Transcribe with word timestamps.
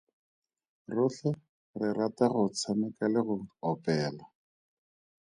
Rotlhe 0.95 1.31
re 1.79 1.89
rata 1.97 2.25
go 2.33 2.43
tshameka 2.57 3.05
le 3.13 3.21
go 3.27 3.35
opela. 3.69 4.25